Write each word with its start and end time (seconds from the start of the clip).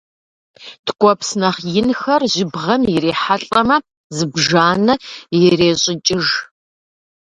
Ткӏуэпс 0.85 1.29
нэхъ 1.39 1.59
инхэр 1.79 2.21
жьыбгъэм 2.33 2.81
ирихьэлӏэмэ, 2.93 3.77
зыбжанэ 4.15 4.93
ирещӏыкӏыж. 5.41 6.27